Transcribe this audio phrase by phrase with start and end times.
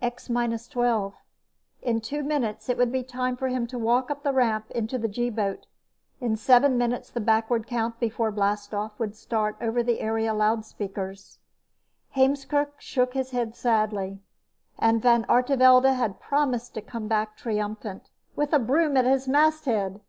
[0.00, 1.12] X minus twelve.
[1.82, 4.96] In two minutes, it would be time for him to walk up the ramp into
[4.96, 5.66] the G boat.
[6.18, 11.40] In seven minutes the backward count before blastoff would start over the area loudspeakers.
[12.16, 14.22] Heemskerk shook his head sadly.
[14.78, 20.00] And Van Artevelde had promised to come back triumphant, with a broom at his masthead!